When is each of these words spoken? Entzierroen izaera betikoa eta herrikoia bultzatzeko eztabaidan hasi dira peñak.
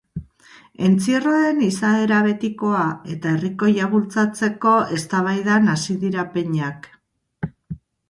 Entzierroen 0.87 1.61
izaera 1.65 2.21
betikoa 2.29 2.87
eta 3.17 3.35
herrikoia 3.35 3.93
bultzatzeko 3.95 4.75
eztabaidan 4.99 5.73
hasi 5.77 6.03
dira 6.09 6.29
peñak. 6.37 6.95